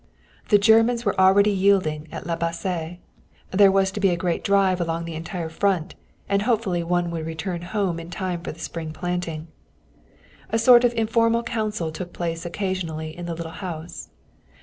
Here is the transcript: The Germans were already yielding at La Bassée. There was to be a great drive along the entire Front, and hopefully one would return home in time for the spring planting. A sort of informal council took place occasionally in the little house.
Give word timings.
The 0.49 0.57
Germans 0.57 1.05
were 1.05 1.15
already 1.21 1.51
yielding 1.51 2.07
at 2.11 2.25
La 2.25 2.35
Bassée. 2.35 2.97
There 3.51 3.71
was 3.71 3.91
to 3.91 3.99
be 3.99 4.09
a 4.09 4.17
great 4.17 4.43
drive 4.43 4.81
along 4.81 5.05
the 5.05 5.13
entire 5.13 5.47
Front, 5.47 5.93
and 6.27 6.41
hopefully 6.41 6.81
one 6.81 7.11
would 7.11 7.23
return 7.23 7.61
home 7.61 7.99
in 7.99 8.09
time 8.09 8.41
for 8.41 8.51
the 8.51 8.57
spring 8.59 8.93
planting. 8.93 9.47
A 10.49 10.57
sort 10.57 10.83
of 10.83 10.95
informal 10.95 11.43
council 11.43 11.91
took 11.91 12.13
place 12.13 12.47
occasionally 12.47 13.15
in 13.15 13.27
the 13.27 13.35
little 13.35 13.51
house. 13.61 14.09